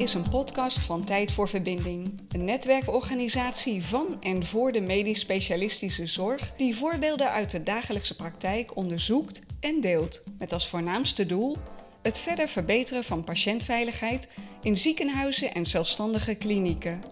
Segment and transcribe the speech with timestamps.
[0.00, 2.20] is een podcast van Tijd voor Verbinding.
[2.28, 8.76] Een netwerkorganisatie van en voor de medisch specialistische zorg die voorbeelden uit de dagelijkse praktijk
[8.76, 10.24] onderzoekt en deelt.
[10.38, 11.56] Met als voornaamste doel
[12.02, 14.28] het verder verbeteren van patiëntveiligheid
[14.62, 17.02] in ziekenhuizen en zelfstandige klinieken.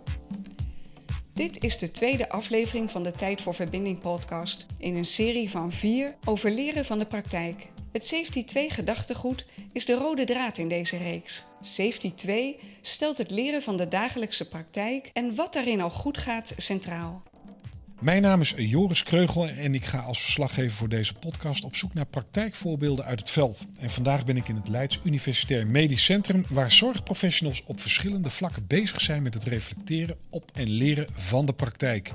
[1.33, 5.73] Dit is de tweede aflevering van de Tijd voor Verbinding podcast in een serie van
[5.73, 7.69] vier over leren van de praktijk.
[7.99, 11.45] Het Safety 2 gedachtegoed is de rode draad in deze reeks.
[11.61, 16.55] Safety 2 stelt het leren van de dagelijkse praktijk en wat daarin al goed gaat
[16.57, 17.23] centraal.
[18.01, 21.95] Mijn naam is Joris Kreugel en ik ga als verslaggever voor deze podcast op zoek
[21.95, 23.67] naar praktijkvoorbeelden uit het veld.
[23.79, 28.67] En vandaag ben ik in het Leids Universitair Medisch Centrum, waar zorgprofessionals op verschillende vlakken
[28.67, 32.13] bezig zijn met het reflecteren op en leren van de praktijk.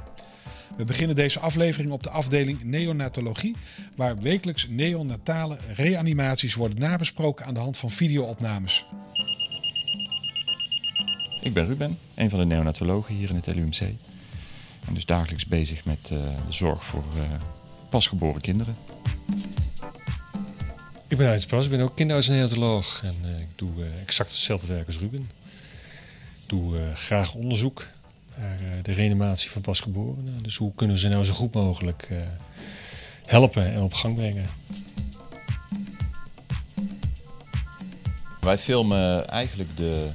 [0.75, 3.55] We beginnen deze aflevering op de afdeling neonatologie,
[3.95, 8.85] waar wekelijks neonatale reanimaties worden nabesproken aan de hand van videoopnames.
[11.41, 13.79] Ik ben Ruben, een van de neonatologen hier in het LUMC.
[14.87, 17.21] En dus dagelijks bezig met uh, de zorg voor uh,
[17.89, 18.75] pasgeboren kinderen.
[21.07, 24.87] Ik ben Uit Pas, ik ben ook kinderarts-neonatoloog en uh, ik doe exact hetzelfde werk
[24.87, 25.29] als Ruben.
[26.43, 27.87] Ik doe graag onderzoek
[28.37, 30.43] naar de reanimatie van pasgeborenen.
[30.43, 32.09] Dus hoe kunnen ze nou zo goed mogelijk
[33.25, 34.49] helpen en op gang brengen.
[38.39, 40.09] Wij filmen eigenlijk de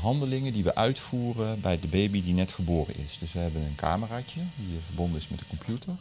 [0.00, 3.18] handelingen die we uitvoeren bij de baby die net geboren is.
[3.18, 5.92] Dus we hebben een cameraatje die verbonden is met de computer.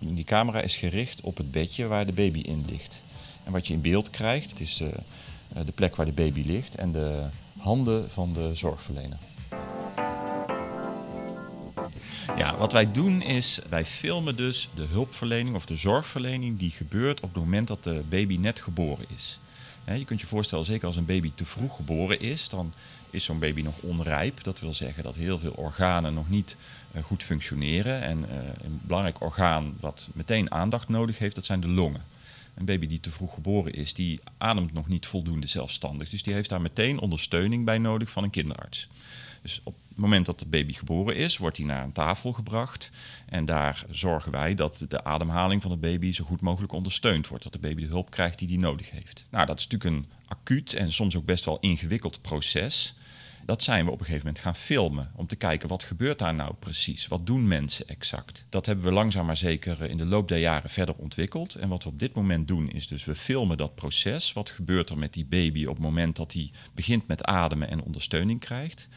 [0.00, 3.02] En die camera is gericht op het bedje waar de baby in ligt.
[3.44, 4.88] En wat je in beeld krijgt, is uh,
[5.64, 7.26] de plek waar de baby ligt en de
[7.58, 9.18] handen van de zorgverlener.
[12.36, 17.20] Ja, wat wij doen is, wij filmen dus de hulpverlening of de zorgverlening die gebeurt
[17.20, 19.38] op het moment dat de baby net geboren is.
[19.96, 22.72] Je kunt je voorstellen, zeker als een baby te vroeg geboren is, dan
[23.10, 24.44] is zo'n baby nog onrijp.
[24.44, 26.56] Dat wil zeggen dat heel veel organen nog niet
[26.92, 28.02] uh, goed functioneren.
[28.02, 28.26] En uh,
[28.64, 32.04] een belangrijk orgaan wat meteen aandacht nodig heeft, dat zijn de longen.
[32.54, 36.08] Een baby die te vroeg geboren is, die ademt nog niet voldoende zelfstandig.
[36.08, 38.88] Dus die heeft daar meteen ondersteuning bij nodig van een kinderarts.
[39.42, 42.90] Dus op het moment dat de baby geboren is, wordt hij naar een tafel gebracht.
[43.26, 47.44] En daar zorgen wij dat de ademhaling van de baby zo goed mogelijk ondersteund wordt.
[47.44, 49.26] Dat de baby de hulp krijgt die hij nodig heeft.
[49.30, 52.94] Nou, dat is natuurlijk een acuut en soms ook best wel ingewikkeld proces.
[53.44, 55.10] Dat zijn we op een gegeven moment gaan filmen.
[55.14, 57.06] Om te kijken wat gebeurt daar nou precies?
[57.06, 58.44] Wat doen mensen exact?
[58.48, 61.54] Dat hebben we langzaam maar zeker in de loop der jaren verder ontwikkeld.
[61.54, 64.32] En wat we op dit moment doen is dus we filmen dat proces.
[64.32, 67.82] Wat gebeurt er met die baby op het moment dat hij begint met ademen en
[67.82, 68.88] ondersteuning krijgt?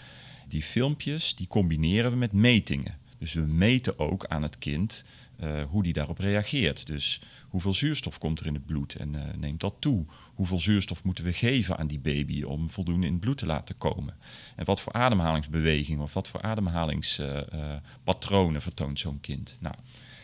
[0.52, 3.00] Die filmpjes die combineren we met metingen.
[3.18, 5.06] Dus we meten ook aan het kind
[5.44, 6.88] uh, hoe die daarop reageert.
[6.88, 10.06] Dus hoeveel zuurstof komt er in het bloed en uh, neemt dat toe?
[10.34, 13.78] Hoeveel zuurstof moeten we geven aan die baby om voldoende in het bloed te laten
[13.78, 14.16] komen?
[14.56, 19.58] En wat voor ademhalingsbewegingen of wat voor ademhalingspatronen vertoont zo'n kind?
[19.60, 19.76] Nou,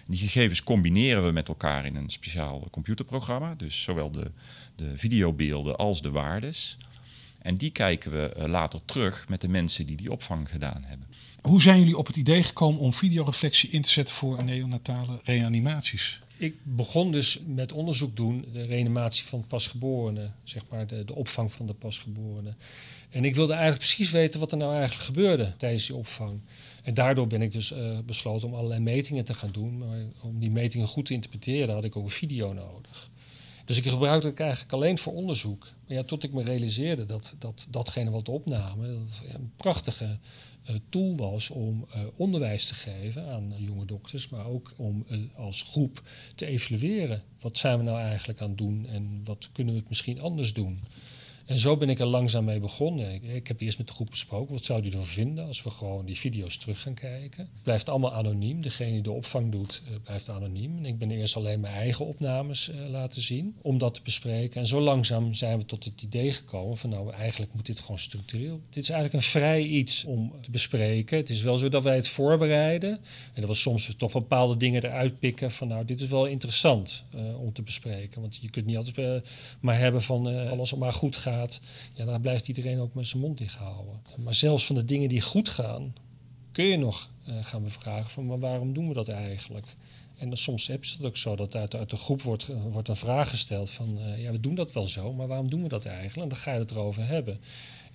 [0.07, 3.55] die gegevens combineren we met elkaar in een speciaal computerprogramma.
[3.55, 4.31] Dus zowel de,
[4.75, 6.77] de videobeelden als de waardes.
[7.47, 11.07] En die kijken we eh, later terug met de mensen die die opvang gedaan hebben.
[11.41, 16.21] Hoe zijn jullie op het idee gekomen om videoreflectie in te zetten voor neonatale reanimaties?
[16.37, 21.51] Ik begon dus met onderzoek doen, de reanimatie van pasgeborenen, zeg maar de, de opvang
[21.51, 22.57] van de pasgeborenen.
[23.09, 26.39] En ik wilde eigenlijk precies weten wat er nou eigenlijk gebeurde tijdens die opvang.
[26.83, 29.77] En daardoor ben ik dus uh, besloten om allerlei metingen te gaan doen.
[29.77, 33.09] Maar om die metingen goed te interpreteren had ik ook een video nodig.
[33.67, 35.67] Dus ik gebruikte het eigenlijk alleen voor onderzoek.
[35.87, 40.17] Maar ja, tot ik me realiseerde dat, dat datgene wat opnamen, dat een prachtige
[40.69, 45.05] uh, tool was om uh, onderwijs te geven aan uh, jonge dokters, maar ook om
[45.35, 46.01] als groep
[46.35, 47.21] te evalueren.
[47.39, 50.53] Wat zijn we nou eigenlijk aan het doen en wat kunnen we het misschien anders
[50.53, 50.79] doen?
[51.47, 53.21] En zo ben ik er langzaam mee begonnen.
[53.35, 56.05] Ik, heb eerst met de groep besproken, wat zou u ervan vinden als we gewoon
[56.05, 57.49] die video's terug gaan kijken.
[57.53, 58.61] Het blijft allemaal anoniem.
[58.61, 60.77] Degene die de opvang doet, uh, blijft anoniem.
[60.77, 64.59] En ik ben eerst alleen mijn eigen opnames uh, laten zien om dat te bespreken.
[64.59, 67.99] En zo langzaam zijn we tot het idee gekomen van nou, eigenlijk moet dit gewoon
[67.99, 68.59] structureel.
[68.69, 71.17] Dit is eigenlijk een vrij iets om te bespreken.
[71.17, 72.99] Het is wel zo dat wij het voorbereiden.
[73.33, 77.03] En dat we soms toch bepaalde dingen eruit pikken van nou, dit is wel interessant
[77.15, 78.21] uh, om te bespreken.
[78.21, 79.23] Want je kunt niet altijd
[79.59, 81.35] maar hebben van alles maar goed gaat
[81.93, 84.01] ja, daar blijft iedereen ook met zijn mond dicht houden.
[84.17, 85.93] Maar zelfs van de dingen die goed gaan,
[86.51, 89.67] kun je nog uh, gaan bevragen van maar waarom doen we dat eigenlijk?
[90.17, 92.87] En dan, soms heb je het ook zo dat uit, uit de groep wordt, wordt
[92.87, 95.67] een vraag gesteld van uh, ja, we doen dat wel zo, maar waarom doen we
[95.67, 96.23] dat eigenlijk?
[96.23, 97.37] En dan ga je het erover hebben.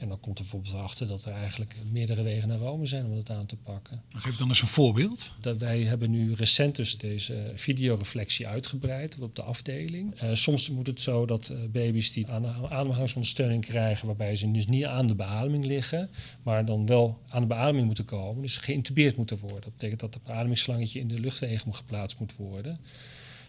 [0.03, 3.15] En dan komt er bijvoorbeeld achter dat er eigenlijk meerdere wegen naar Rome zijn om
[3.15, 4.03] dat aan te pakken.
[4.09, 5.33] Geef dan eens een voorbeeld.
[5.41, 10.23] Dat wij hebben nu recent dus deze videoreflectie uitgebreid op de afdeling.
[10.23, 14.67] Uh, soms moet het zo dat uh, baby's die aan ademhalingsondersteuning krijgen, waarbij ze dus
[14.67, 16.11] niet aan de beademing liggen,
[16.43, 19.61] maar dan wel aan de beademing moeten komen, dus geïntubeerd moeten worden.
[19.61, 22.81] Dat betekent dat het beademingsslangetje in de luchtwegen geplaatst moet worden.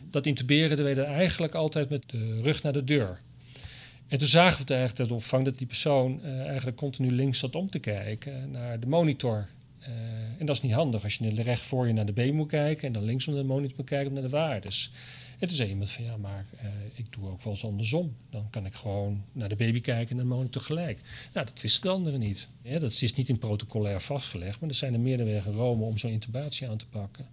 [0.09, 3.17] Dat intuberen deden we eigenlijk altijd met de rug naar de deur.
[4.13, 7.39] En toen zagen we het eigenlijk dat opvang dat die persoon uh, eigenlijk continu links
[7.39, 9.47] zat om te kijken naar de monitor.
[9.79, 9.87] Uh,
[10.39, 12.87] en dat is niet handig als je recht voor je naar de B moet kijken
[12.87, 14.91] en dan links om de monitor moet kijken naar de waardes.
[15.39, 18.15] En toen zei iemand van ja, maar uh, ik doe ook wel eens andersom.
[18.29, 20.99] Dan kan ik gewoon naar de baby kijken en naar de monitor gelijk.
[21.33, 22.49] Nou, dat wisten de anderen niet.
[22.61, 26.11] Dat is niet in protocolair vastgelegd, maar er zijn er meerdere wegen Rome om zo'n
[26.11, 27.27] intubatie aan te pakken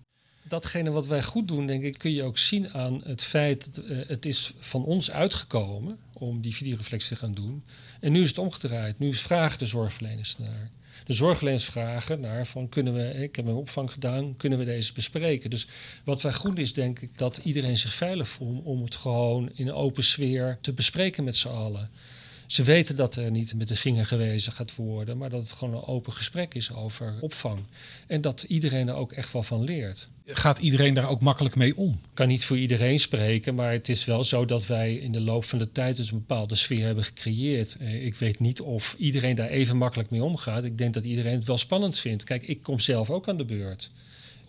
[0.48, 3.84] datgene wat wij goed doen, denk ik, kun je ook zien aan het feit dat
[3.86, 7.64] het is van ons uitgekomen om die videoreflectie te gaan doen.
[8.00, 8.98] En nu is het omgedraaid.
[8.98, 10.70] Nu vragen de zorgverleners naar.
[11.04, 14.92] De zorgverleners vragen naar van kunnen we, ik heb een opvang gedaan, kunnen we deze
[14.92, 15.50] bespreken?
[15.50, 15.66] Dus
[16.04, 19.68] wat wij goed is, denk ik, dat iedereen zich veilig voelt om het gewoon in
[19.68, 21.90] een open sfeer te bespreken met z'n allen.
[22.50, 25.74] Ze weten dat er niet met de vinger gewezen gaat worden, maar dat het gewoon
[25.74, 27.58] een open gesprek is over opvang.
[28.06, 30.08] En dat iedereen er ook echt wel van leert.
[30.24, 31.92] Gaat iedereen daar ook makkelijk mee om?
[31.92, 35.20] Ik kan niet voor iedereen spreken, maar het is wel zo dat wij in de
[35.20, 37.76] loop van de tijd dus een bepaalde sfeer hebben gecreëerd.
[37.76, 40.64] Eh, ik weet niet of iedereen daar even makkelijk mee omgaat.
[40.64, 42.24] Ik denk dat iedereen het wel spannend vindt.
[42.24, 43.90] Kijk, ik kom zelf ook aan de beurt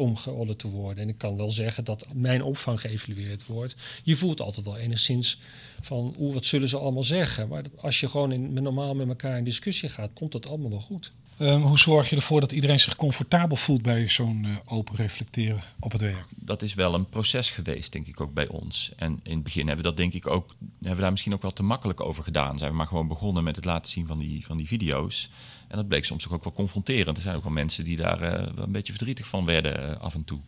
[0.01, 1.03] om geodderd te worden.
[1.03, 3.75] En ik kan wel zeggen dat mijn opvang geëvalueerd wordt.
[4.03, 5.39] Je voelt altijd wel enigszins
[5.79, 7.47] van, oeh, wat zullen ze allemaal zeggen?
[7.47, 10.81] Maar als je gewoon in, normaal met elkaar in discussie gaat, komt dat allemaal wel
[10.81, 11.11] goed.
[11.41, 15.61] Um, hoe zorg je ervoor dat iedereen zich comfortabel voelt bij zo'n uh, open reflecteren
[15.79, 16.25] op het werk?
[16.35, 18.91] Dat is wel een proces geweest, denk ik ook bij ons.
[18.95, 21.41] En in het begin hebben we dat denk ik ook, hebben we daar misschien ook
[21.41, 22.57] wel te makkelijk over gedaan.
[22.57, 25.29] Zijn we maar gewoon begonnen met het laten zien van die, van die video's.
[25.67, 27.17] En dat bleek soms ook wel confronterend.
[27.17, 30.13] Er zijn ook wel mensen die daar uh, een beetje verdrietig van werden uh, af
[30.13, 30.39] en toe.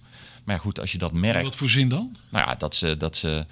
[0.44, 1.44] Maar ja, goed, als je dat merkt.
[1.44, 2.16] Wat voor zin dan?
[2.30, 3.46] Nou ja, dat ze, dat ze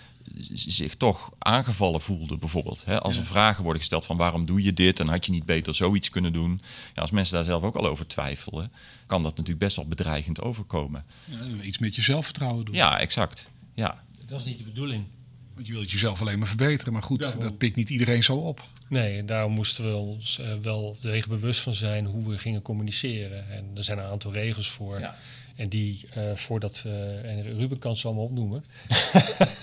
[0.54, 2.86] zich toch aangevallen voelden, bijvoorbeeld.
[2.86, 3.00] Hè?
[3.00, 5.76] Als er vragen worden gesteld van waarom doe je dit en had je niet beter
[5.76, 6.62] zoiets kunnen doen.
[6.94, 8.72] Ja, als mensen daar zelf ook al over twijfelen,
[9.06, 11.06] kan dat natuurlijk best wel bedreigend overkomen.
[11.26, 12.76] Ja, iets met je zelfvertrouwen doen.
[12.76, 13.50] Ja, exact.
[13.74, 14.04] Ja.
[14.26, 15.06] Dat is niet de bedoeling.
[15.54, 18.68] Want je wilt jezelf alleen maar verbeteren, maar goed, dat pikt niet iedereen zo op.
[18.88, 23.50] Nee, daarom moesten we ons uh, wel er bewust van zijn hoe we gingen communiceren.
[23.50, 25.00] En er zijn een aantal regels voor.
[25.00, 25.16] Ja.
[25.56, 28.64] En die, uh, voordat we, en Ruben kan ze allemaal opnoemen,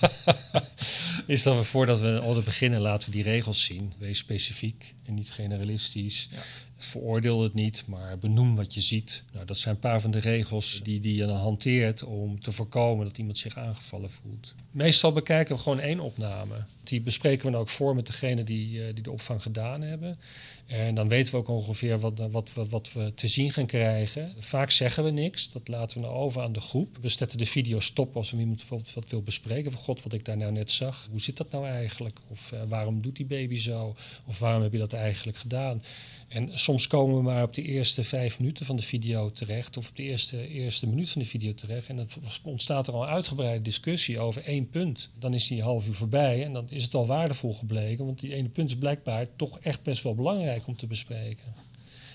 [1.26, 3.92] is dat we voordat we altijd beginnen, laten we die regels zien.
[3.98, 6.28] Wees specifiek en niet generalistisch.
[6.30, 6.38] Ja.
[6.76, 9.24] Veroordeel het niet, maar benoem wat je ziet.
[9.32, 12.52] Nou, dat zijn een paar van de regels die, die je dan hanteert om te
[12.52, 14.54] voorkomen dat iemand zich aangevallen voelt.
[14.70, 16.54] Meestal bekijken we gewoon één opname.
[16.82, 20.18] Die bespreken we dan ook voor met degene die, uh, die de opvang gedaan hebben.
[20.68, 24.34] En dan weten we ook ongeveer wat, wat, wat, wat, we te zien gaan krijgen.
[24.38, 26.96] Vaak zeggen we niks, dat laten we nou over aan de groep.
[27.00, 29.70] We zetten de video stop als we iemand bijvoorbeeld wat wil bespreken.
[29.70, 32.18] Van god, wat ik daar nou net zag, hoe zit dat nou eigenlijk?
[32.28, 33.94] Of uh, waarom doet die baby zo?
[34.26, 35.82] Of waarom heb je dat eigenlijk gedaan?
[36.28, 39.88] En soms komen we maar op de eerste vijf minuten van de video terecht, of
[39.88, 41.88] op de eerste, eerste minuut van de video terecht.
[41.88, 42.08] En dan
[42.42, 45.10] ontstaat er al een uitgebreide discussie over één punt.
[45.18, 48.34] Dan is die half uur voorbij en dan is het al waardevol gebleken, want die
[48.34, 51.54] ene punt is blijkbaar toch echt best wel belangrijk om te bespreken.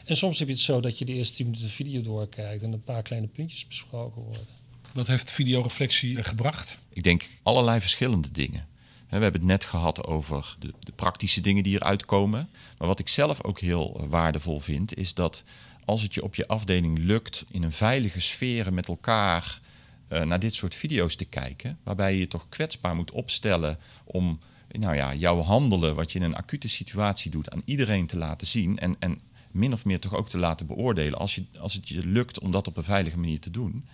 [0.06, 2.64] En soms heb je het zo dat je de eerste tien minuten de video doorkijkt
[2.64, 4.48] en een paar kleine puntjes besproken worden.
[4.92, 6.80] Wat heeft videoreflectie gebracht?
[6.90, 8.68] Ik denk allerlei verschillende dingen.
[9.10, 12.50] We hebben het net gehad over de, de, praktische dingen die eruit komen.
[12.78, 15.44] Maar wat ik zelf ook heel waardevol vind, is dat
[15.86, 19.62] als het je op je afdeling lukt in een veilige sfeer met elkaar
[20.10, 24.40] uh, naar dit soort video's te kijken, waarbij je je toch kwetsbaar moet opstellen om
[24.80, 28.48] nou ja, jouw handelen, wat je in een acute situatie doet, aan iedereen te laten
[28.48, 29.20] zien en, en
[29.52, 32.52] min of meer toch ook te laten beoordelen als, je, als het je lukt om
[32.52, 33.86] dat op een veilige manier te doen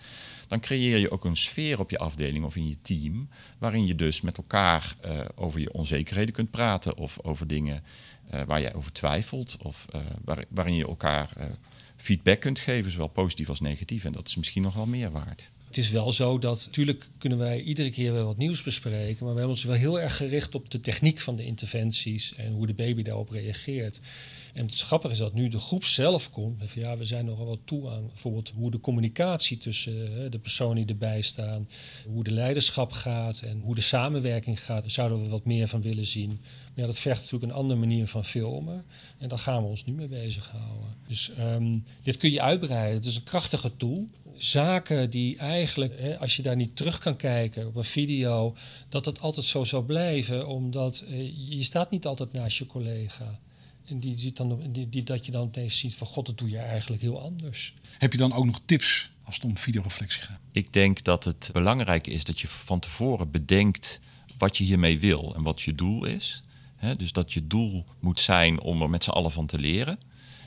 [0.50, 3.94] dan creëer je ook een sfeer op je afdeling of in je team, waarin je
[3.94, 7.82] dus met elkaar uh, over je onzekerheden kunt praten of over dingen
[8.34, 9.86] uh, waar je over twijfelt of
[10.24, 11.32] waar, waarin je elkaar
[11.96, 14.04] feedback kunt geven, zowel positief als negatief.
[14.04, 15.50] En dat is misschien nog wel meer waard.
[15.70, 19.34] Het is wel zo dat natuurlijk kunnen wij iedere keer wel wat nieuws bespreken, maar
[19.34, 22.66] we hebben ons wel heel erg gericht op de techniek van de interventies en hoe
[22.66, 24.00] de baby daarop reageert.
[24.54, 26.70] En het grappige is dat nu de groep zelf komt.
[26.70, 30.76] Van, ja, we zijn nogal wat toe aan bijvoorbeeld hoe de communicatie tussen de personen
[30.76, 31.68] die erbij staan,
[32.06, 34.80] hoe de leiderschap gaat en hoe de samenwerking gaat.
[34.80, 36.28] Daar zouden we wat meer van willen zien.
[36.28, 38.84] Maar ja, dat vergt natuurlijk een andere manier van filmen.
[39.18, 40.94] En daar gaan we ons nu mee bezighouden.
[41.08, 42.94] Dus um, dit kun je uitbreiden.
[42.94, 44.04] Het is een krachtige tool.
[44.36, 48.56] Zaken die eigenlijk, hè, als je daar niet terug kan kijken op een video,
[48.88, 50.46] dat het altijd zo zou blijven.
[50.46, 53.40] Omdat eh, je staat niet altijd naast je collega.
[53.90, 56.50] En die ziet dan, die, die, dat je dan opeens ziet van god, dat doe
[56.50, 57.74] je eigenlijk heel anders.
[57.98, 60.38] Heb je dan ook nog tips als het om videoreflectie gaat?
[60.52, 64.00] Ik denk dat het belangrijk is dat je van tevoren bedenkt
[64.38, 66.42] wat je hiermee wil en wat je doel is.
[66.96, 69.98] dus dat je doel moet zijn om er met z'n allen van te leren.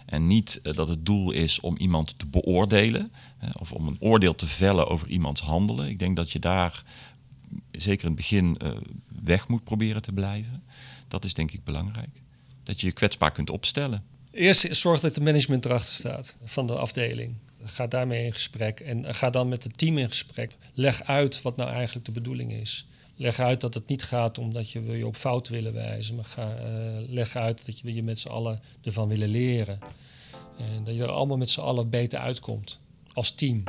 [0.06, 3.12] En niet eh, dat het doel is om iemand te beoordelen
[3.60, 5.88] of om een oordeel te vellen over iemands handelen.
[5.88, 6.84] Ik denk dat je daar
[7.72, 8.70] zeker in het begin eh,
[9.24, 10.64] weg moet proberen te blijven.
[11.08, 12.23] Dat is denk ik belangrijk.
[12.64, 14.04] Dat je je kwetsbaar kunt opstellen.
[14.32, 17.36] Eerst zorg dat het management erachter staat van de afdeling.
[17.64, 20.56] Ga daarmee in gesprek en ga dan met het team in gesprek.
[20.74, 22.86] Leg uit wat nou eigenlijk de bedoeling is.
[23.16, 26.56] Leg uit dat het niet gaat omdat je je op fout willen wijzen, maar ga,
[26.56, 29.80] uh, leg uit dat je je met z'n allen ervan willen leren.
[30.58, 32.80] En dat je er allemaal met z'n allen beter uitkomt
[33.14, 33.64] als team.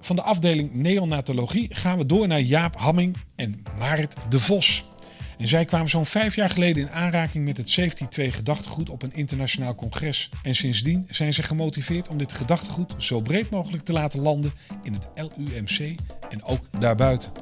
[0.00, 4.87] Van de afdeling neonatologie gaan we door naar Jaap Hamming en Marit de Vos.
[5.38, 9.02] En zij kwamen zo'n vijf jaar geleden in aanraking met het Safety 2 gedachtegoed op
[9.02, 10.30] een internationaal congres.
[10.42, 14.52] En sindsdien zijn ze gemotiveerd om dit gedachtegoed zo breed mogelijk te laten landen
[14.82, 15.96] in het LUMC
[16.28, 17.32] en ook daarbuiten.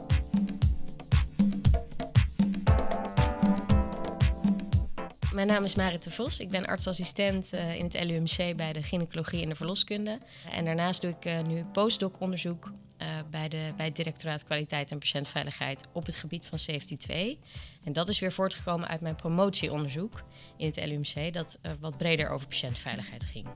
[5.37, 6.41] Mijn naam is Marit de Vos.
[6.41, 10.19] Ik ben artsassistent eh, in het LUMC bij de gynaecologie en de verloskunde.
[10.51, 14.99] En daarnaast doe ik eh, nu postdoc-onderzoek uh, bij, de, bij het directoraat kwaliteit en
[14.99, 17.39] patiëntveiligheid op het gebied van Safety 2.
[17.85, 20.23] En dat is weer voortgekomen uit mijn promotieonderzoek
[20.57, 23.47] in het LUMC, dat wat breder over patiëntveiligheid ging.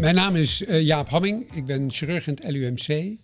[0.00, 1.54] Mijn naam is Jaap Hamming.
[1.54, 3.18] Ik ben chirurg in het LUMC.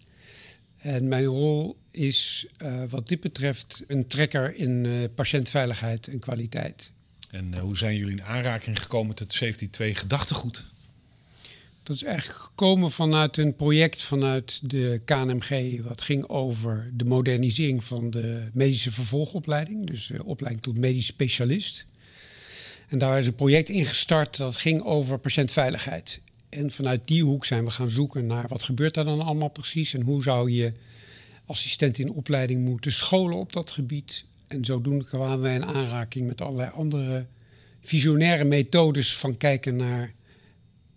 [0.79, 6.93] En mijn rol is uh, wat dit betreft een trekker in uh, patiëntveiligheid en kwaliteit.
[7.31, 10.67] En uh, hoe zijn jullie in aanraking gekomen met het Safety 2 gedachtegoed?
[11.83, 17.85] Dat is eigenlijk gekomen vanuit een project vanuit de KNMG, wat ging over de modernisering
[17.85, 21.87] van de medische vervolgopleiding, dus opleiding tot medisch specialist.
[22.89, 26.21] En daar is een project ingestart dat ging over patiëntveiligheid.
[26.49, 29.95] En vanuit die hoek zijn we gaan zoeken naar wat gebeurt er dan allemaal precies
[29.95, 30.73] en hoe zou je
[31.51, 34.25] assistent in opleiding moeten scholen op dat gebied.
[34.47, 37.27] En zodoende kwamen wij in aanraking met allerlei andere
[37.81, 40.15] visionaire methodes van kijken naar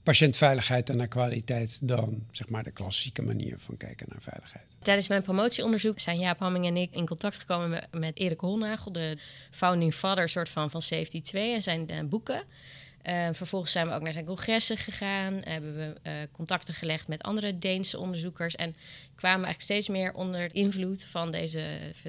[0.04, 4.66] patiëntveiligheid en naar kwaliteit dan zeg maar de klassieke manier van kijken naar veiligheid.
[4.82, 9.18] Tijdens mijn promotieonderzoek zijn Jaap Hamming en ik in contact gekomen met, Erik Holnagel, de
[9.52, 12.44] founding father soort van, van Safety 2 en zijn uh, boeken.
[13.04, 15.42] Uh, vervolgens zijn we ook naar zijn congressen gegaan.
[15.44, 18.56] Hebben we uh, contacten gelegd met andere Deense onderzoekers.
[18.56, 18.76] En
[19.16, 21.64] kwamen eigenlijk steeds meer onder invloed van deze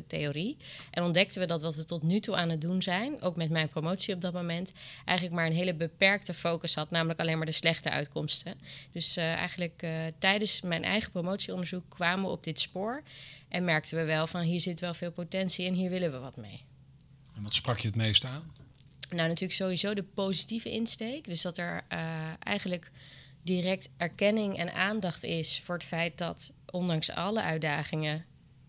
[0.06, 0.56] theorie.
[0.90, 3.50] En ontdekten we dat wat we tot nu toe aan het doen zijn, ook met
[3.50, 4.72] mijn promotie op dat moment,
[5.04, 8.54] eigenlijk maar een hele beperkte focus had, namelijk alleen maar de slechte uitkomsten.
[8.92, 9.86] Dus uh, eigenlijk
[10.18, 13.02] tijdens mijn eigen promotieonderzoek kwamen we op dit spoor.
[13.48, 16.36] En merkten we wel van hier zit wel veel potentie en hier willen we wat
[16.36, 16.64] mee.
[17.34, 18.63] En wat sprak je het meest aan?
[19.14, 21.24] Nou, natuurlijk sowieso de positieve insteek.
[21.24, 21.98] Dus dat er uh,
[22.38, 22.90] eigenlijk
[23.42, 28.16] direct erkenning en aandacht is voor het feit dat, ondanks alle uitdagingen,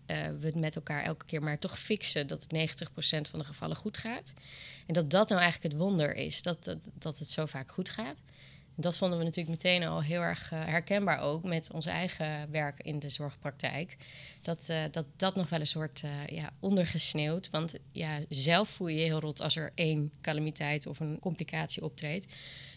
[0.07, 3.45] uh, we het met elkaar elke keer maar toch fixen dat het 90% van de
[3.45, 4.33] gevallen goed gaat.
[4.87, 7.89] En dat dat nou eigenlijk het wonder is, dat, dat, dat het zo vaak goed
[7.89, 8.23] gaat.
[8.77, 12.79] Dat vonden we natuurlijk meteen al heel erg uh, herkenbaar ook met ons eigen werk
[12.81, 13.97] in de zorgpraktijk.
[14.41, 17.49] Dat uh, dat, dat nog wel een soort uh, ja, ondergesneeuwd.
[17.49, 21.83] Want ja, zelf voel je je heel rot als er één calamiteit of een complicatie
[21.83, 22.33] optreedt.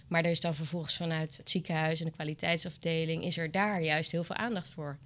[0.09, 3.25] Maar er is dan vervolgens vanuit het ziekenhuis en de kwaliteitsafdeling...
[3.25, 4.99] is er daar juist heel veel aandacht voor.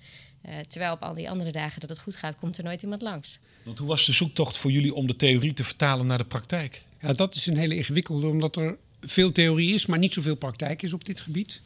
[0.66, 3.38] terwijl op al die andere dagen dat het goed gaat, komt er nooit iemand langs.
[3.62, 6.82] Want hoe was de zoektocht voor jullie om de theorie te vertalen naar de praktijk?
[7.00, 10.82] Ja, dat is een hele ingewikkelde, omdat er veel theorie is, maar niet zoveel praktijk
[10.82, 11.62] is op dit gebied.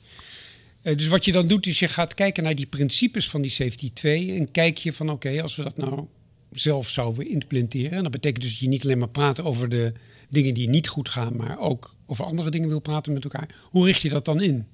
[0.83, 3.50] Uh, dus wat je dan doet, is je gaat kijken naar die principes van die
[3.50, 6.07] safety 2 en kijk je van oké, als we dat nou
[6.50, 9.93] zelf zouden implementeren, en dat betekent dus dat je niet alleen maar praat over de
[10.28, 13.57] dingen die niet goed gaan, maar ook over andere dingen wil praten met elkaar.
[13.71, 14.66] Hoe richt je dat dan in?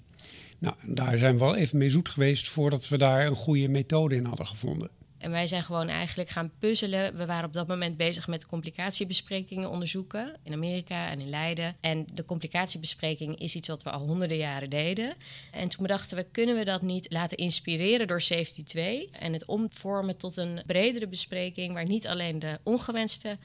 [0.59, 4.15] Nou, daar zijn we wel even mee zoet geweest voordat we daar een goede methode
[4.15, 4.91] in hadden gevonden.
[5.23, 7.17] En wij zijn gewoon eigenlijk gaan puzzelen.
[7.17, 11.77] We waren op dat moment bezig met complicatiebesprekingen onderzoeken in Amerika en in Leiden.
[11.81, 15.15] En de complicatiebespreking is iets wat we al honderden jaren deden.
[15.51, 19.45] En toen bedachten we, kunnen we dat niet laten inspireren door Safety 2 en het
[19.45, 23.39] omvormen tot een bredere bespreking waar niet alleen de ongewenste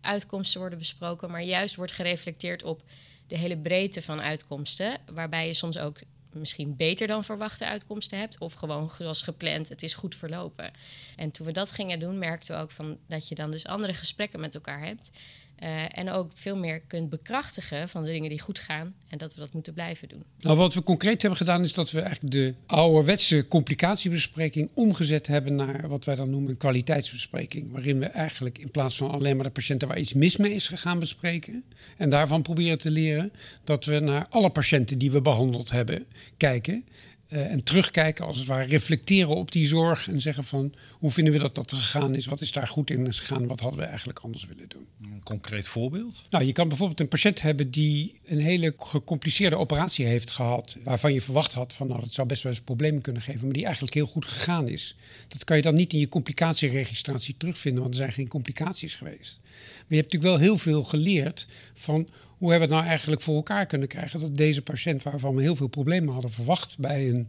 [0.00, 2.82] uitkomsten worden besproken, maar juist wordt gereflecteerd op
[3.26, 5.98] de hele breedte van uitkomsten, waarbij je soms ook
[6.34, 8.38] misschien beter dan verwachte uitkomsten hebt.
[8.38, 10.70] Of gewoon zoals gepland, het is goed verlopen.
[11.16, 13.94] En toen we dat gingen doen, merkten we ook van dat je dan dus andere
[13.94, 15.10] gesprekken met elkaar hebt.
[15.62, 18.94] Eh, en ook veel meer kunt bekrachtigen van de dingen die goed gaan.
[19.08, 20.24] En dat we dat moeten blijven doen.
[20.40, 25.54] Nou, wat we concreet hebben gedaan is dat we eigenlijk de ouderwetse complicatiebespreking omgezet hebben
[25.54, 27.72] naar wat wij dan noemen een kwaliteitsbespreking.
[27.72, 30.68] Waarin we eigenlijk in plaats van alleen maar de patiënten waar iets mis mee is
[30.68, 31.64] gegaan bespreken.
[31.96, 33.30] En daarvan proberen te leren
[33.64, 36.84] dat we naar alle patiënten die we behandeld hebben kijken.
[37.32, 41.32] Uh, en terugkijken, als het ware, reflecteren op die zorg en zeggen van hoe vinden
[41.32, 44.18] we dat dat gegaan is, wat is daar goed in gegaan, wat hadden we eigenlijk
[44.18, 44.86] anders willen doen.
[45.02, 46.24] Een concreet voorbeeld?
[46.30, 51.12] Nou, je kan bijvoorbeeld een patiënt hebben die een hele gecompliceerde operatie heeft gehad, waarvan
[51.12, 53.64] je verwacht had van nou dat zou best wel eens problemen kunnen geven, maar die
[53.64, 54.96] eigenlijk heel goed gegaan is.
[55.28, 59.40] Dat kan je dan niet in je complicatieregistratie terugvinden, want er zijn geen complicaties geweest.
[59.42, 62.08] Maar je hebt natuurlijk wel heel veel geleerd van
[62.42, 65.42] hoe hebben we het nou eigenlijk voor elkaar kunnen krijgen dat deze patiënt, waarvan we
[65.42, 67.26] heel veel problemen hadden verwacht bij een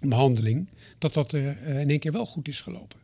[0.00, 0.68] behandeling,
[0.98, 2.98] dat dat uh, in één keer wel goed is gelopen.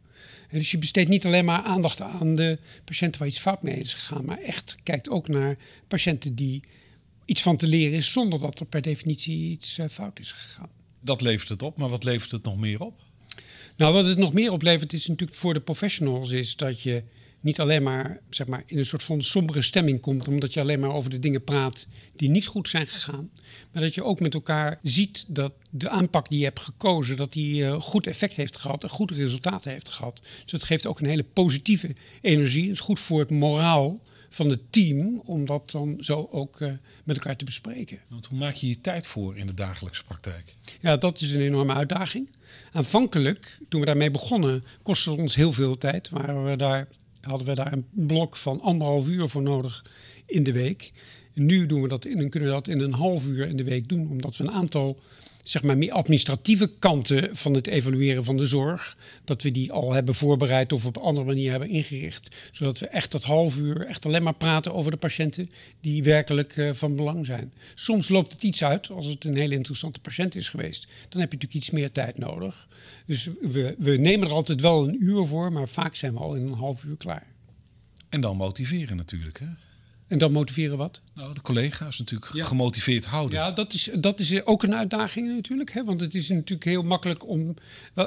[0.49, 3.79] En dus je besteedt niet alleen maar aandacht aan de patiënten waar iets fout mee
[3.79, 6.61] is gegaan, maar echt kijkt ook naar patiënten die
[7.25, 10.71] iets van te leren is zonder dat er per definitie iets uh, fout is gegaan.
[11.01, 13.01] Dat levert het op, maar wat levert het nog meer op?
[13.77, 17.03] Nou, wat het nog meer oplevert is natuurlijk voor de professionals is dat je
[17.41, 20.81] niet alleen maar, zeg maar in een soort van sombere stemming komt, omdat je alleen
[20.81, 23.31] maar over de dingen praat die niet goed zijn gegaan.
[23.73, 27.33] Maar dat je ook met elkaar ziet dat de aanpak die je hebt gekozen, dat
[27.33, 30.21] die uh, goed effect heeft gehad en goede resultaten heeft gehad.
[30.43, 32.63] Dus dat geeft ook een hele positieve energie.
[32.63, 36.73] Het is goed voor het moraal van het team om dat dan zo ook uh,
[37.05, 38.01] met elkaar te bespreken.
[38.09, 40.55] Want hoe maak je je tijd voor in de dagelijkse praktijk?
[40.81, 42.31] Ja, dat is een enorme uitdaging.
[42.73, 46.09] Aanvankelijk, toen we daarmee begonnen, kostte het ons heel veel tijd.
[46.09, 46.89] Waren we daar
[47.21, 49.85] hadden we daar een blok van anderhalf uur voor nodig
[50.27, 50.93] in de week.
[51.35, 53.89] Nu doen we dat in, kunnen we dat in een half uur in de week
[53.89, 54.99] doen, omdat we een aantal
[55.49, 59.93] zeg maar, meer administratieve kanten van het evalueren van de zorg, dat we die al
[59.93, 62.49] hebben voorbereid of op een andere manier hebben ingericht.
[62.53, 65.51] Zodat we echt dat half uur echt alleen maar praten over de patiënten
[65.81, 67.53] die werkelijk uh, van belang zijn.
[67.75, 70.87] Soms loopt het iets uit, als het een hele interessante patiënt is geweest.
[71.09, 72.69] Dan heb je natuurlijk iets meer tijd nodig.
[73.07, 76.35] Dus we, we nemen er altijd wel een uur voor, maar vaak zijn we al
[76.35, 77.27] in een half uur klaar.
[78.09, 79.47] En dan motiveren natuurlijk, hè?
[80.09, 81.01] En dan motiveren wat?
[81.15, 83.39] Nou, de collega's natuurlijk gemotiveerd houden.
[83.39, 85.73] Ja, dat is, dat is ook een uitdaging natuurlijk.
[85.73, 85.85] Hè?
[85.85, 87.55] Want het is natuurlijk heel makkelijk om.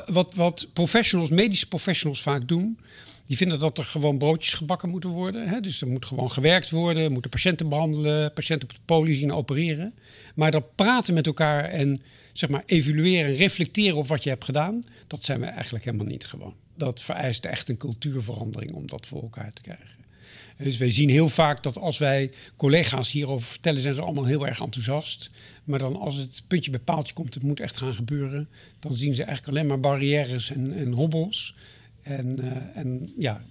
[0.05, 2.79] Wat, wat professionals, medische professionals vaak doen.
[3.25, 5.47] Die vinden dat er gewoon broodjes gebakken moeten worden.
[5.47, 5.59] Hè?
[5.59, 9.93] Dus er moet gewoon gewerkt worden, moeten patiënten behandelen, patiënten op de poli zien opereren.
[10.35, 12.01] Maar dat praten met elkaar en
[12.33, 16.25] zeg maar evalueren, reflecteren op wat je hebt gedaan, dat zijn we eigenlijk helemaal niet
[16.25, 16.55] gewoon.
[16.75, 20.09] Dat vereist echt een cultuurverandering om dat voor elkaar te krijgen.
[20.57, 24.47] Dus wij zien heel vaak dat als wij collega's hierover vertellen, zijn ze allemaal heel
[24.47, 25.31] erg enthousiast.
[25.63, 29.15] Maar dan als het puntje bij paaltje komt, het moet echt gaan gebeuren, dan zien
[29.15, 31.55] ze eigenlijk alleen maar barrières en, en hobbels.
[32.01, 33.43] En, uh, en ja,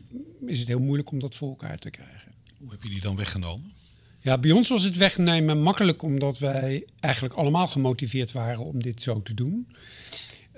[0.47, 2.33] is het heel moeilijk om dat voor elkaar te krijgen.
[2.59, 3.73] Hoe heb je die dan weggenomen?
[4.21, 9.03] Ja, bij ons was het wegnemen makkelijk omdat wij eigenlijk allemaal gemotiveerd waren om dit
[9.03, 9.67] zo te doen.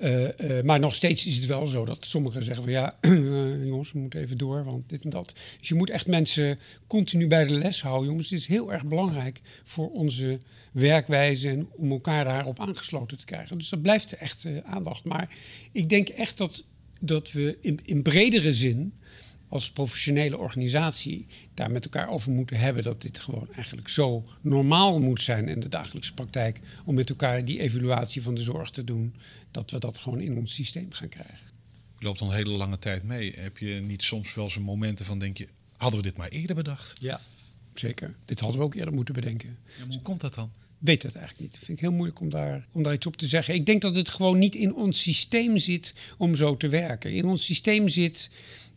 [0.03, 3.65] Uh, uh, maar nog steeds is het wel zo dat sommigen zeggen van ja, uh,
[3.71, 5.35] jongens, we moeten even door, want dit en dat.
[5.59, 8.31] Dus je moet echt mensen continu bij de les houden, jongens.
[8.31, 10.41] Het is heel erg belangrijk voor onze
[10.73, 13.59] werkwijze en om elkaar daarop aangesloten te krijgen.
[13.59, 15.05] Dus dat blijft echt aandacht.
[15.05, 15.37] Maar
[15.73, 16.65] ik denk echt dat,
[17.01, 18.93] dat we in, in bredere zin
[19.53, 25.01] als professionele organisatie daar met elkaar over moeten hebben dat dit gewoon eigenlijk zo normaal
[25.01, 26.61] moet zijn in de dagelijkse praktijk.
[26.85, 29.15] Om met elkaar die evaluatie van de zorg te doen.
[29.51, 31.47] Dat we dat gewoon in ons systeem gaan krijgen.
[31.99, 33.33] Je loopt al een hele lange tijd mee.
[33.37, 36.57] Heb je niet soms wel zo'n momenten van denk je, hadden we dit maar eerder
[36.57, 36.95] bedacht?
[37.01, 37.21] Ja,
[37.75, 38.15] zeker.
[38.25, 39.59] Dit hadden we ook eerder moeten bedenken.
[39.79, 40.51] Ja, hoe komt dat dan?
[40.79, 41.51] weet het eigenlijk niet.
[41.53, 43.55] Dat vind ik heel moeilijk om daar, om daar iets op te zeggen.
[43.55, 47.13] Ik denk dat het gewoon niet in ons systeem zit om zo te werken.
[47.13, 48.31] In ons systeem zit.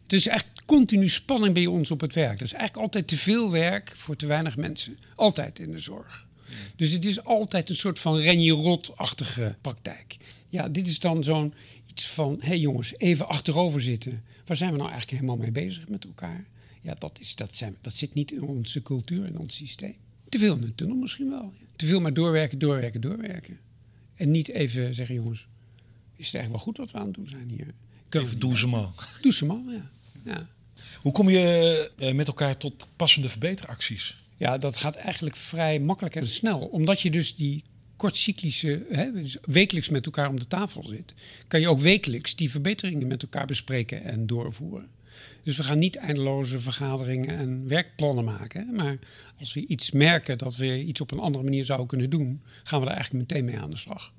[0.05, 2.39] Het is echt continu spanning bij ons op het werk.
[2.39, 4.97] Dat is eigenlijk altijd te veel werk voor te weinig mensen.
[5.15, 6.27] Altijd in de zorg.
[6.75, 10.17] Dus het is altijd een soort van renje-rot-achtige praktijk.
[10.49, 11.53] Ja, dit is dan zo'n
[11.87, 14.23] iets van: hé hey jongens, even achterover zitten.
[14.45, 16.45] Waar zijn we nou eigenlijk helemaal mee bezig met elkaar?
[16.81, 19.95] Ja, dat, is, dat, zijn, dat zit niet in onze cultuur, in ons systeem.
[20.29, 21.53] Te veel in de tunnel misschien wel.
[21.75, 23.59] Te veel maar doorwerken, doorwerken, doorwerken.
[24.15, 25.47] En niet even zeggen: jongens,
[26.15, 27.73] is het eigenlijk wel goed wat we aan het doen zijn hier?
[28.09, 28.89] Even doe ze maar.
[29.21, 29.91] Doe ze maar, ja.
[30.25, 30.47] Ja.
[31.01, 34.17] Hoe kom je eh, met elkaar tot passende verbeteracties?
[34.37, 36.59] Ja, dat gaat eigenlijk vrij makkelijk en snel.
[36.59, 37.63] Omdat je dus die
[37.95, 41.13] kortcyclische, hè, dus wekelijks met elkaar om de tafel zit,
[41.47, 44.89] kan je ook wekelijks die verbeteringen met elkaar bespreken en doorvoeren.
[45.43, 48.75] Dus we gaan niet eindeloze vergaderingen en werkplannen maken.
[48.75, 48.99] Maar
[49.39, 52.79] als we iets merken dat we iets op een andere manier zouden kunnen doen, gaan
[52.79, 54.13] we daar eigenlijk meteen mee aan de slag.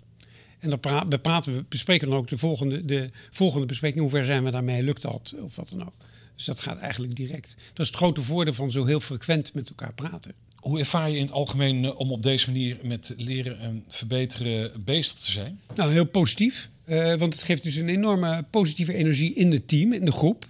[0.66, 4.00] En dan pra we praten we bespreken dan ook de volgende, de volgende bespreking.
[4.00, 4.82] Hoe ver zijn we daarmee?
[4.82, 5.34] Lukt dat?
[5.40, 5.94] Of wat dan ook.
[6.34, 7.54] Dus dat gaat eigenlijk direct.
[7.68, 10.32] Dat is het grote voordeel van zo heel frequent met elkaar praten.
[10.56, 14.84] Hoe ervaar je in het algemeen eh, om op deze manier met leren en verbeteren
[14.84, 15.60] bezig te zijn?
[15.74, 16.70] Nou, heel positief.
[16.86, 20.46] Uh, want het geeft dus een enorme positieve energie in het team, in de groep.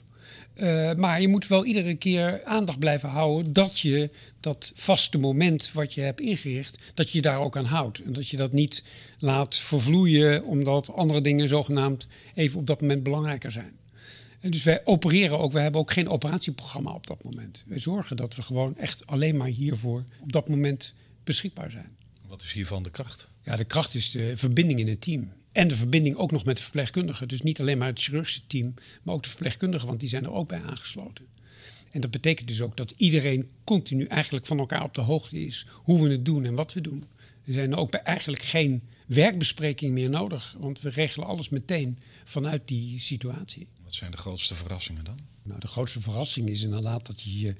[0.56, 5.72] Uh, maar je moet wel iedere keer aandacht blijven houden dat je dat vaste moment
[5.72, 8.02] wat je hebt ingericht, dat je daar ook aan houdt.
[8.02, 8.82] En dat je dat niet
[9.18, 13.72] laat vervloeien omdat andere dingen zogenaamd even op dat moment belangrijker zijn.
[14.40, 17.64] En dus wij opereren ook, we hebben ook geen operatieprogramma op dat moment.
[17.66, 21.96] Wij zorgen dat we gewoon echt alleen maar hiervoor op dat moment beschikbaar zijn.
[22.28, 23.28] Wat is hiervan de kracht?
[23.42, 25.32] Ja, de kracht is de verbinding in het team.
[25.56, 27.28] En de verbinding ook nog met de verpleegkundigen.
[27.28, 30.32] Dus niet alleen maar het chirurgische team, maar ook de verpleegkundigen, want die zijn er
[30.32, 31.26] ook bij aangesloten.
[31.90, 35.66] En dat betekent dus ook dat iedereen continu eigenlijk van elkaar op de hoogte is
[35.72, 37.04] hoe we het doen en wat we doen.
[37.44, 42.68] Er zijn ook bij eigenlijk geen werkbespreking meer nodig, want we regelen alles meteen vanuit
[42.68, 43.66] die situatie.
[43.84, 45.18] Wat zijn de grootste verrassingen dan?
[45.42, 47.54] Nou, de grootste verrassing is inderdaad dat je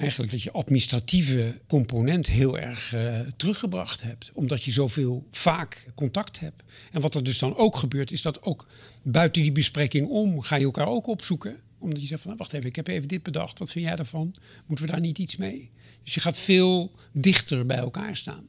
[0.00, 4.30] eigenlijk dat je administratieve component heel erg uh, teruggebracht hebt.
[4.34, 6.62] Omdat je zoveel vaak contact hebt.
[6.92, 8.66] En wat er dus dan ook gebeurt, is dat ook
[9.02, 11.56] buiten die bespreking om ga je elkaar ook opzoeken.
[11.78, 13.58] Omdat je zegt van, nou, wacht even, ik heb even dit bedacht.
[13.58, 14.34] Wat vind jij daarvan?
[14.66, 15.70] Moeten we daar niet iets mee?
[16.02, 18.48] Dus je gaat veel dichter bij elkaar staan.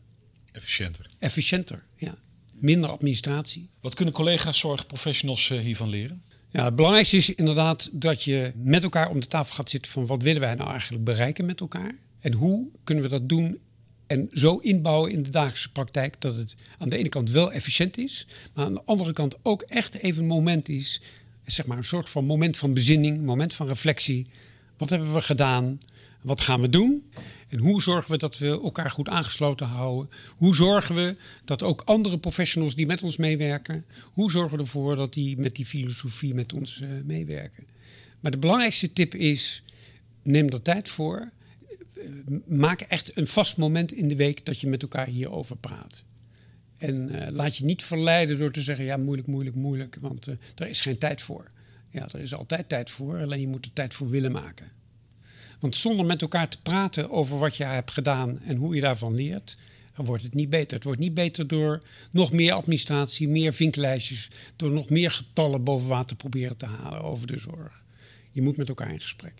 [0.52, 1.06] Efficiënter.
[1.20, 2.16] Efficiënter, ja.
[2.60, 3.70] Minder administratie.
[3.82, 6.24] Wat kunnen collega's zorgprofessionals uh, hiervan leren?
[6.52, 10.06] Ja, het belangrijkste is inderdaad dat je met elkaar om de tafel gaat zitten van
[10.06, 11.96] wat willen wij nou eigenlijk bereiken met elkaar?
[12.20, 13.60] En hoe kunnen we dat doen
[14.08, 17.98] en zo inbouwen in de dagelijkse praktijk dat het aan de ene kant wel efficiënt
[17.98, 21.02] is, maar aan de andere kant ook echt even een moment is,
[21.44, 24.28] zeg maar een soort van moment van bezinning, moment van reflectie.
[24.78, 25.78] Wat hebben we gedaan?
[26.22, 27.12] Wat gaan we doen?
[27.48, 30.10] En hoe zorgen we dat we elkaar goed aangesloten houden?
[30.38, 34.96] Hoe zorgen we dat ook andere professionals die met ons meewerken, hoe zorgen we ervoor
[34.96, 37.66] dat die met die filosofie met ons uh, meewerken?
[38.20, 39.64] Maar de belangrijkste tip is:
[40.22, 41.32] neem er tijd voor.
[42.46, 46.04] Maak echt een vast moment in de week dat je met elkaar hierover praat.
[46.78, 50.36] En uh, laat je niet verleiden door te zeggen: ja, moeilijk, moeilijk, moeilijk, want uh,
[50.56, 51.48] er is geen tijd voor.
[51.90, 54.72] Ja, er is altijd tijd voor, alleen je moet er tijd voor willen maken.
[55.62, 59.16] Want zonder met elkaar te praten over wat je hebt gedaan en hoe je daarvan
[59.16, 59.58] leert,
[59.96, 60.76] dan wordt het niet beter.
[60.76, 61.80] Het wordt niet beter door
[62.12, 67.28] nog meer administratie, meer vinklijstjes, door nog meer getallen boven water proberen te halen over
[67.28, 67.86] de zorg.
[68.32, 69.34] Je moet met elkaar in gesprek.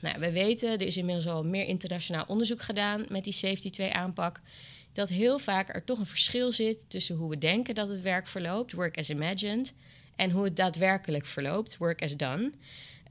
[0.00, 3.92] Nou, we weten, er is inmiddels al meer internationaal onderzoek gedaan met die Safety 2
[3.92, 4.40] aanpak.
[4.92, 8.26] Dat heel vaak er toch een verschil zit tussen hoe we denken dat het werk
[8.26, 9.74] verloopt, work as imagined,
[10.16, 12.52] en hoe het daadwerkelijk verloopt, work as done.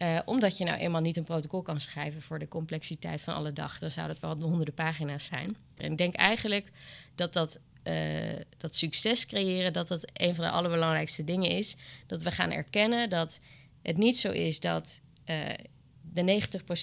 [0.02, 3.54] Uh, omdat je nou eenmaal niet een protocol kan schrijven voor de complexiteit van alle
[3.54, 3.80] dag.
[3.80, 5.56] Dan zou dat wel honderden pagina's zijn.
[5.78, 6.72] En ik denk eigenlijk
[7.16, 7.94] dat dat, uh,
[8.58, 11.76] dat succes creëren, dat dat een van de allerbelangrijkste dingen is.
[12.08, 13.40] Dat we gaan erkennen dat
[13.82, 15.36] het niet zo is dat uh,
[16.14, 16.42] de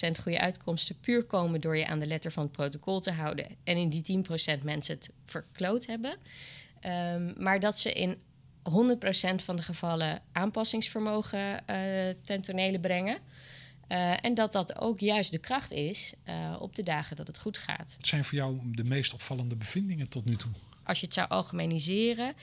[0.09, 3.47] 90% goede uitkomsten puur komen door je aan de letter van het protocol te houden.
[3.63, 4.23] En in die
[4.59, 6.17] 10% mensen het verkloot hebben.
[6.85, 8.17] Um, maar dat ze in
[8.71, 11.75] 100% van de gevallen aanpassingsvermogen uh,
[12.23, 13.17] ten tonele brengen.
[13.89, 17.39] Uh, en dat dat ook juist de kracht is uh, op de dagen dat het
[17.39, 17.95] goed gaat.
[17.97, 20.51] Wat zijn voor jou de meest opvallende bevindingen tot nu toe?
[20.83, 22.33] Als je het zou algemeniseren,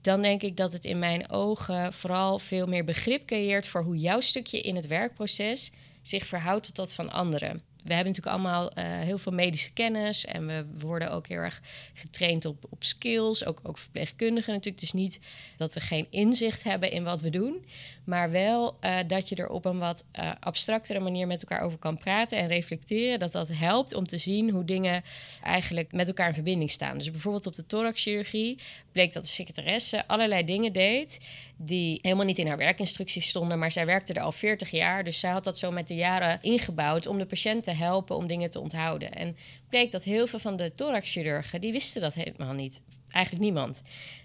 [0.00, 3.96] dan denk ik dat het in mijn ogen vooral veel meer begrip creëert voor hoe
[3.96, 5.70] jouw stukje in het werkproces
[6.02, 10.24] zich verhoudt tot dat van anderen we hebben natuurlijk allemaal uh, heel veel medische kennis
[10.24, 11.60] en we worden ook heel erg
[11.94, 14.80] getraind op, op skills, ook, ook verpleegkundigen natuurlijk.
[14.80, 15.20] Het is niet
[15.56, 17.64] dat we geen inzicht hebben in wat we doen,
[18.04, 21.78] maar wel uh, dat je er op een wat uh, abstractere manier met elkaar over
[21.78, 23.18] kan praten en reflecteren.
[23.18, 25.02] Dat dat helpt om te zien hoe dingen
[25.42, 26.98] eigenlijk met elkaar in verbinding staan.
[26.98, 28.58] Dus bijvoorbeeld op de thoraxchirurgie
[28.92, 31.18] bleek dat de secretaresse allerlei dingen deed
[31.56, 35.20] die helemaal niet in haar werkinstructies stonden, maar zij werkte er al 40 jaar, dus
[35.20, 38.50] zij had dat zo met de jaren ingebouwd om de patiënt te helpen om dingen
[38.50, 39.12] te onthouden.
[39.12, 39.36] En
[39.68, 42.82] bleek dat heel veel van de thoraxchirurgen, die wisten dat helemaal niet.
[43.08, 43.82] Eigenlijk niemand.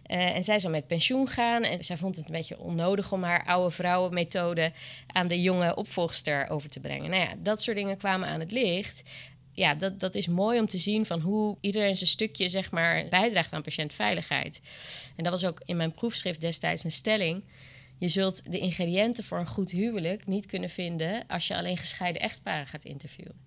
[0.08, 3.24] Uh, en zij zou met pensioen gaan en zij vond het een beetje onnodig om
[3.24, 4.72] haar oude vrouwenmethode
[5.08, 7.10] aan de jonge opvolgster over te brengen.
[7.10, 9.04] Nou ja, dat soort dingen kwamen aan het licht
[9.58, 13.08] ja, dat, dat is mooi om te zien van hoe iedereen zijn stukje zeg maar,
[13.10, 14.62] bijdraagt aan patiëntveiligheid.
[15.16, 17.44] En dat was ook in mijn proefschrift destijds een stelling.
[17.98, 22.22] Je zult de ingrediënten voor een goed huwelijk niet kunnen vinden als je alleen gescheiden
[22.22, 23.46] echtparen gaat interviewen.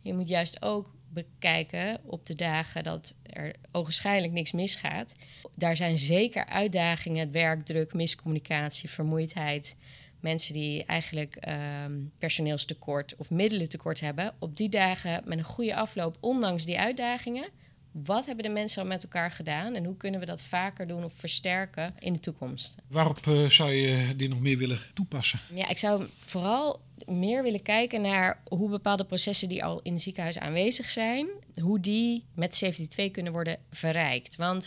[0.00, 5.14] Je moet juist ook bekijken op de dagen dat er ogenschijnlijk niks misgaat.
[5.56, 9.76] Daar zijn zeker uitdagingen, werkdruk, miscommunicatie, vermoeidheid.
[10.20, 11.36] Mensen die eigenlijk
[11.84, 14.34] um, personeelstekort of middelen tekort hebben.
[14.38, 17.48] Op die dagen met een goede afloop, ondanks die uitdagingen,
[17.92, 21.04] wat hebben de mensen al met elkaar gedaan en hoe kunnen we dat vaker doen
[21.04, 22.74] of versterken in de toekomst.
[22.88, 25.40] Waarop uh, zou je dit nog meer willen toepassen?
[25.54, 30.02] Ja, ik zou vooral meer willen kijken naar hoe bepaalde processen die al in het
[30.02, 31.26] ziekenhuis aanwezig zijn,
[31.62, 34.36] hoe die met Safety 2 kunnen worden verrijkt.
[34.36, 34.64] Want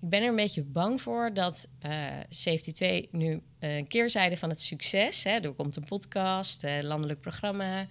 [0.00, 1.92] ik ben er een beetje bang voor dat uh,
[2.28, 7.20] Safety 2 nu een keerzijde van het succes, hè, er komt een podcast, een landelijk
[7.20, 7.86] programma, uh,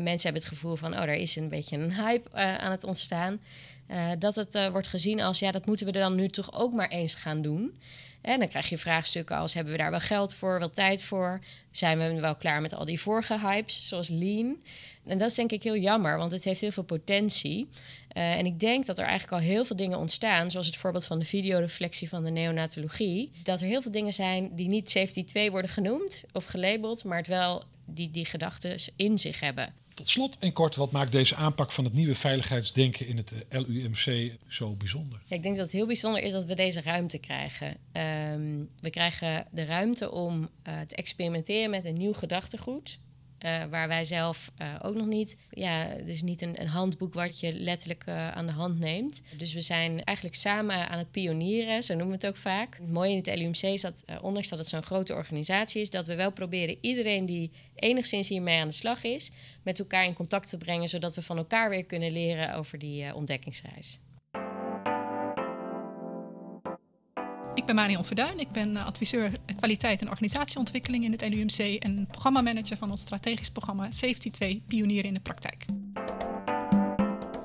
[0.00, 2.84] mensen hebben het gevoel van, oh, er is een beetje een hype uh, aan het
[2.84, 3.40] ontstaan.
[3.90, 6.72] Uh, dat het wordt gezien als, ja, dat moeten we er dan nu toch ook
[6.72, 7.78] maar eens gaan doen.
[8.20, 11.40] En dan krijg je vraagstukken als, hebben we daar wel geld voor, wel tijd voor?
[11.70, 14.62] Zijn we wel klaar met al die vorige hypes, zoals Lean?
[15.04, 17.68] En dat is denk ik heel jammer, want het heeft heel veel potentie.
[18.08, 21.18] en ik denk dat er eigenlijk al heel veel dingen ontstaan, zoals het voorbeeld van
[21.18, 23.30] de videoreflectie van de neonatologie.
[23.42, 27.18] Dat er heel veel dingen zijn die niet safety 2 worden genoemd of gelabeld, maar
[27.18, 29.74] het wel die die gedachten in zich hebben.
[29.98, 34.36] Tot slot en kort, wat maakt deze aanpak van het nieuwe veiligheidsdenken in het LUMC
[34.46, 35.20] zo bijzonder?
[35.24, 37.66] Ja, ik denk dat het heel bijzonder is dat we deze ruimte krijgen.
[37.66, 42.98] Um, we krijgen de ruimte om uh, te experimenteren met een nieuw gedachtegoed.
[43.44, 45.36] Uh, waar wij zelf uh, ook nog niet.
[45.50, 49.22] Ja, het is niet een, een handboek wat je letterlijk uh, aan de hand neemt.
[49.36, 52.76] Dus we zijn eigenlijk samen aan het pionieren, zo noemen we het ook vaak.
[52.76, 56.06] Het mooie in het LUMC is dat, ondanks dat het zo'n grote organisatie is, dat
[56.06, 59.30] we wel proberen iedereen die enigszins hiermee aan de slag is,
[59.62, 63.14] met elkaar in contact te brengen, zodat we van elkaar weer kunnen leren over die
[63.14, 64.00] ontdekkingsreis.
[67.58, 72.76] Ik ben Marion Verduin, ik ben adviseur kwaliteit en organisatieontwikkeling in het LUMC en programmamanager
[72.76, 75.64] van ons strategisch programma Safety 2 Pionieren in de Praktijk.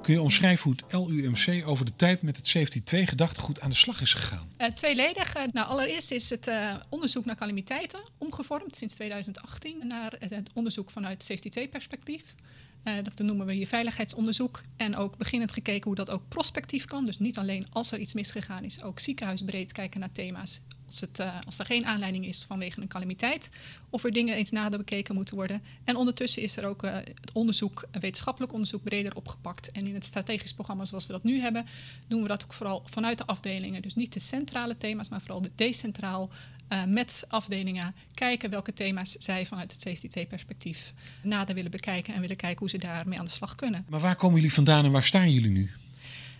[0.01, 3.69] Kun je omschrijven hoe het LUMC over de tijd met het Safety 2 gedachtegoed aan
[3.69, 4.49] de slag is gegaan?
[4.57, 5.37] Uh, tweeledig.
[5.37, 10.91] Uh, nou, allereerst is het uh, onderzoek naar calamiteiten omgevormd sinds 2018 naar het onderzoek
[10.91, 12.35] vanuit Safety 2 perspectief.
[12.83, 14.61] Uh, dat noemen we hier veiligheidsonderzoek.
[14.77, 17.05] En ook beginnend gekeken hoe dat ook prospectief kan.
[17.05, 20.61] Dus niet alleen als er iets misgegaan is, ook ziekenhuisbreed kijken naar thema's.
[20.85, 23.49] Als, het, uh, als er geen aanleiding is vanwege een calamiteit.
[23.89, 25.61] Of er dingen eens nader bekeken moeten worden.
[25.83, 29.71] En ondertussen is er ook uh, het onderzoek, wetenschappelijk onderzoek, breder opgepakt.
[29.71, 31.65] En in het strategisch programma zoals we dat nu hebben,
[32.07, 33.81] doen we dat ook vooral vanuit de afdelingen.
[33.81, 36.29] Dus niet de centrale thema's, maar vooral de decentraal
[36.73, 42.13] uh, met afdelingen kijken welke thema's zij vanuit het Safety 2 perspectief nader willen bekijken
[42.13, 43.85] en willen kijken hoe ze daarmee aan de slag kunnen.
[43.89, 45.71] Maar waar komen jullie vandaan en waar staan jullie nu?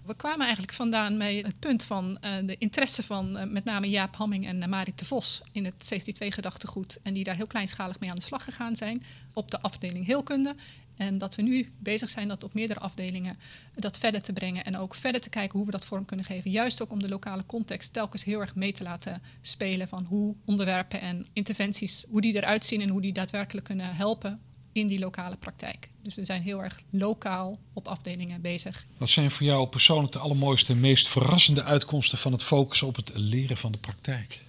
[0.06, 3.90] We kwamen eigenlijk vandaan met het punt van uh, de interesse van uh, met name
[3.90, 7.00] Jaap Hamming en uh, Marit de Vos in het Safety 2 gedachtegoed.
[7.04, 10.56] En die daar heel kleinschalig mee aan de slag gegaan zijn op de afdeling heelkunde.
[10.98, 13.38] En dat we nu bezig zijn dat op meerdere afdelingen
[13.76, 14.64] dat verder te brengen.
[14.64, 16.52] En ook verder te kijken hoe we dat vorm kunnen geven.
[16.52, 19.88] Juist ook om de lokale context telkens heel erg mee te laten spelen.
[19.88, 24.42] Van hoe onderwerpen en interventies, hoe die eruit zien en hoe die daadwerkelijk kunnen helpen
[24.72, 25.90] in die lokale praktijk.
[26.02, 28.86] Dus we zijn heel erg lokaal op afdelingen bezig.
[28.98, 32.96] Wat zijn voor jou persoonlijk de allermooiste en meest verrassende uitkomsten van het focussen op
[32.96, 34.44] het leren van de praktijk?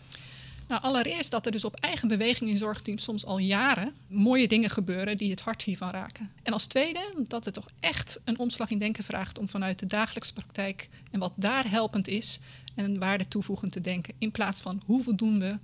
[0.68, 4.70] Nou, allereerst dat er dus op eigen beweging in zorgteams soms al jaren mooie dingen
[4.70, 6.30] gebeuren die het hart hiervan raken.
[6.42, 9.86] En als tweede dat het toch echt een omslag in denken vraagt om vanuit de
[9.86, 12.40] dagelijkse praktijk en wat daar helpend is
[12.74, 14.14] en waarde toevoegend te denken.
[14.18, 15.58] In plaats van hoe voldoen we,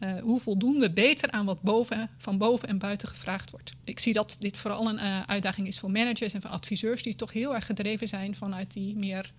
[0.00, 3.72] uh, hoe voldoen we beter aan wat boven, van boven en buiten gevraagd wordt.
[3.84, 7.14] Ik zie dat dit vooral een uh, uitdaging is voor managers en voor adviseurs die
[7.14, 9.32] toch heel erg gedreven zijn vanuit die meer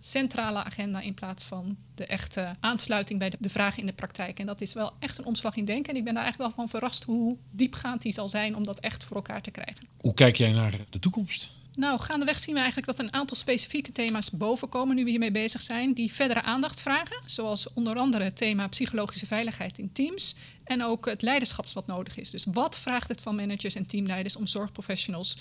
[0.00, 4.38] centrale agenda in plaats van de echte aansluiting bij de, de vragen in de praktijk.
[4.38, 5.92] En dat is wel echt een omslag in denken.
[5.92, 8.80] En ik ben daar eigenlijk wel van verrast hoe diepgaand die zal zijn om dat
[8.80, 9.88] echt voor elkaar te krijgen.
[10.00, 11.52] Hoe kijk jij naar de toekomst?
[11.72, 15.62] Nou, gaandeweg zien we eigenlijk dat een aantal specifieke thema's bovenkomen nu we hiermee bezig
[15.62, 17.22] zijn, die verdere aandacht vragen.
[17.26, 20.34] Zoals onder andere het thema psychologische veiligheid in teams
[20.64, 22.30] en ook het leiderschap wat nodig is.
[22.30, 25.36] Dus wat vraagt het van managers en teamleiders om zorgprofessionals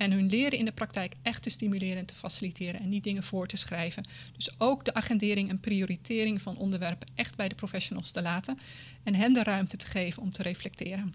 [0.00, 3.22] en hun leren in de praktijk echt te stimuleren en te faciliteren en niet dingen
[3.22, 4.04] voor te schrijven.
[4.36, 8.58] Dus ook de agendering en prioritering van onderwerpen echt bij de professionals te laten
[9.02, 11.14] en hen de ruimte te geven om te reflecteren.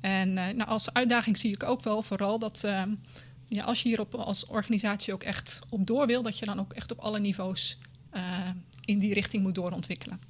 [0.00, 2.82] En uh, nou, als uitdaging zie ik ook wel vooral dat uh,
[3.46, 6.72] ja, als je hierop als organisatie ook echt op door wil, dat je dan ook
[6.72, 7.78] echt op alle niveaus
[8.14, 8.48] uh,
[8.84, 10.27] in die richting moet doorontwikkelen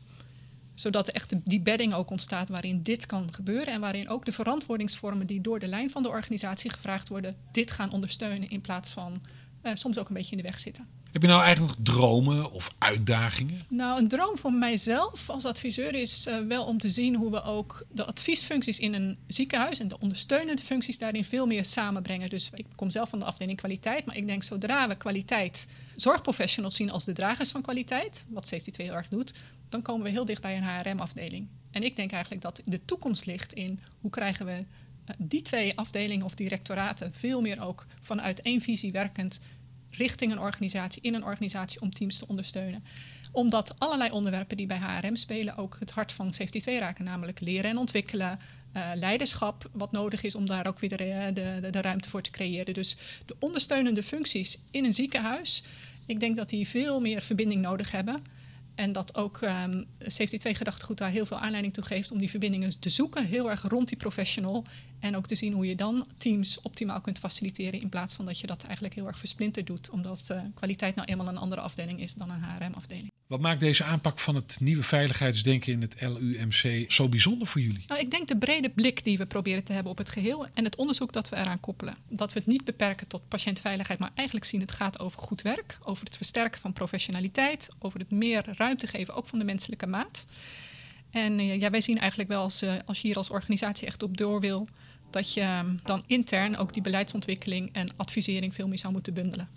[0.80, 5.26] zodat echt die bedding ook ontstaat waarin dit kan gebeuren en waarin ook de verantwoordingsvormen
[5.26, 9.22] die door de lijn van de organisatie gevraagd worden, dit gaan ondersteunen in plaats van
[9.62, 10.86] uh, soms ook een beetje in de weg zitten.
[11.12, 13.64] Heb je nou eigenlijk nog dromen of uitdagingen?
[13.68, 17.42] Nou, een droom voor mijzelf als adviseur is uh, wel om te zien hoe we
[17.42, 22.30] ook de adviesfuncties in een ziekenhuis en de ondersteunende functies daarin veel meer samenbrengen.
[22.30, 26.74] Dus ik kom zelf van de afdeling kwaliteit, maar ik denk zodra we kwaliteit zorgprofessionals
[26.74, 29.32] zien als de dragers van kwaliteit, wat Safety 2 heel erg doet,
[29.68, 31.48] dan komen we heel dicht bij een HRM-afdeling.
[31.70, 34.64] En ik denk eigenlijk dat de toekomst ligt in hoe krijgen we
[35.18, 39.40] die twee afdelingen of directoraten veel meer ook vanuit één visie werkend
[39.90, 42.82] richting een organisatie, in een organisatie om teams te ondersteunen
[43.32, 47.40] omdat allerlei onderwerpen die bij HRM spelen ook het hart van Safety 2 raken, namelijk
[47.40, 48.38] leren en ontwikkelen,
[48.76, 52.30] uh, leiderschap, wat nodig is om daar ook weer de, de, de, ruimte voor te
[52.30, 52.74] creëren.
[52.74, 52.96] Dus
[53.26, 55.62] de ondersteunende functies in een ziekenhuis,
[56.06, 58.22] ik denk dat die veel meer verbinding nodig hebben.
[58.78, 62.30] En dat ook um, Safety 2 gedachtegoed daar heel veel aanleiding toe geeft om die
[62.30, 64.64] verbindingen te zoeken, heel erg rond die professional.
[65.00, 68.38] En ook te zien hoe je dan teams optimaal kunt faciliteren in plaats van dat
[68.38, 69.90] je dat eigenlijk heel erg versplinterd doet.
[69.90, 73.17] Omdat uh, kwaliteit nou eenmaal een andere afdeling is dan een HRM-afdeling.
[73.28, 77.84] Wat maakt deze aanpak van het nieuwe veiligheidsdenken in het LUMC zo bijzonder voor jullie?
[77.86, 80.64] Nou, ik denk de brede blik die we proberen te hebben op het geheel en
[80.64, 81.94] het onderzoek dat we eraan koppelen.
[82.08, 85.78] Dat we het niet beperken tot patiëntveiligheid, maar eigenlijk zien het gaat over goed werk,
[85.82, 90.26] over het versterken van professionaliteit, over het meer ruimte geven, ook van de menselijke maat.
[91.10, 94.02] En uh, ja, wij zien eigenlijk wel als, uh, als je hier als organisatie echt
[94.02, 94.68] op door wil,
[95.10, 99.48] dat je dan intern ook die beleidsontwikkeling en advisering veel meer zou moeten bundelen.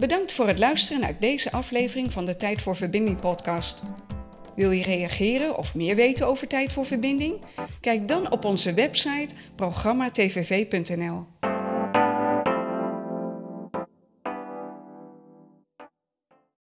[0.00, 3.82] Bedankt voor het luisteren naar deze aflevering van de Tijd voor Verbinding podcast.
[4.56, 7.40] Wil je reageren of meer weten over Tijd voor Verbinding?
[7.80, 11.39] Kijk dan op onze website programmatvv.nl.